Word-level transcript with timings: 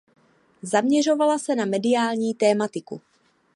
Zaměřovala 0.61 1.39
se 1.39 1.55
na 1.55 1.65
mediální 1.65 2.33
tematiku. 2.33 3.01